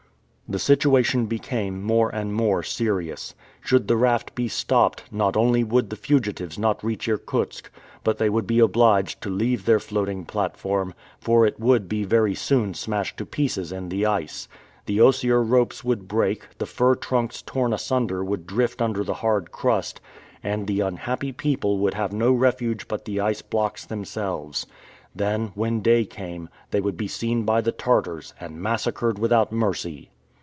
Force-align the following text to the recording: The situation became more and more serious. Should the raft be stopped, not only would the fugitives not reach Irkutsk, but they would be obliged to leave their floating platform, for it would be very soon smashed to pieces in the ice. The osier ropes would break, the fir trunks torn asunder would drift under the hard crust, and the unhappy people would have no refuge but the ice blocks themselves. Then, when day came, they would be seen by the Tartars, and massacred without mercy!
The 0.53 0.59
situation 0.59 1.27
became 1.27 1.81
more 1.81 2.13
and 2.13 2.33
more 2.33 2.61
serious. 2.61 3.35
Should 3.61 3.87
the 3.87 3.95
raft 3.95 4.35
be 4.35 4.49
stopped, 4.49 5.05
not 5.09 5.37
only 5.37 5.63
would 5.63 5.89
the 5.89 5.95
fugitives 5.95 6.59
not 6.59 6.83
reach 6.83 7.07
Irkutsk, 7.07 7.71
but 8.03 8.17
they 8.17 8.27
would 8.29 8.47
be 8.47 8.59
obliged 8.59 9.21
to 9.21 9.29
leave 9.29 9.63
their 9.63 9.79
floating 9.79 10.25
platform, 10.25 10.93
for 11.21 11.45
it 11.45 11.57
would 11.57 11.87
be 11.87 12.03
very 12.03 12.35
soon 12.35 12.73
smashed 12.73 13.15
to 13.19 13.25
pieces 13.25 13.71
in 13.71 13.87
the 13.87 14.05
ice. 14.05 14.49
The 14.87 14.99
osier 14.99 15.41
ropes 15.41 15.85
would 15.85 16.09
break, 16.09 16.45
the 16.57 16.65
fir 16.65 16.95
trunks 16.95 17.41
torn 17.41 17.71
asunder 17.71 18.21
would 18.21 18.45
drift 18.45 18.81
under 18.81 19.05
the 19.05 19.13
hard 19.23 19.53
crust, 19.53 20.01
and 20.43 20.67
the 20.67 20.81
unhappy 20.81 21.31
people 21.31 21.77
would 21.77 21.93
have 21.93 22.11
no 22.11 22.33
refuge 22.33 22.89
but 22.89 23.05
the 23.05 23.21
ice 23.21 23.41
blocks 23.41 23.85
themselves. 23.85 24.67
Then, 25.15 25.53
when 25.55 25.79
day 25.79 26.03
came, 26.03 26.49
they 26.71 26.81
would 26.81 26.97
be 26.97 27.07
seen 27.07 27.43
by 27.43 27.61
the 27.61 27.71
Tartars, 27.71 28.33
and 28.37 28.61
massacred 28.61 29.17
without 29.17 29.53
mercy! 29.53 30.09